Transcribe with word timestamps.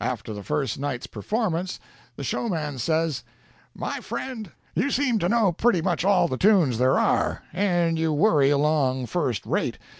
After 0.00 0.34
the 0.34 0.42
first 0.42 0.76
night's 0.76 1.06
performance 1.06 1.78
the 2.16 2.24
showman 2.24 2.78
says: 2.80 3.22
"'My 3.76 4.00
friend, 4.00 4.50
you 4.74 4.90
seem 4.90 5.20
to 5.20 5.28
know 5.28 5.52
pretty 5.52 5.80
much 5.82 6.04
all 6.04 6.26
the 6.26 6.36
tunes 6.36 6.78
there 6.78 6.98
are, 6.98 7.44
and 7.52 7.96
you 7.96 8.12
worry 8.12 8.50
along 8.50 9.06
first 9.06 9.46
rate. 9.46 9.78